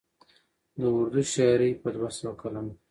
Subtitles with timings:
[0.79, 2.67] د اردو شاعرۍ په دوه سوه کلن